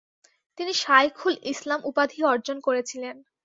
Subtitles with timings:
[0.57, 3.15] তিনি 'শায়খুল ইসলাম' উপাধি অর্জন করেছিলেন।